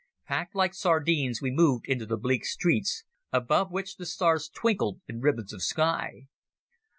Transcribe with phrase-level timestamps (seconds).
[0.25, 5.21] Packed like sardines we moved into the bleak streets, above which the stars twinkled in
[5.21, 6.25] ribbons of sky.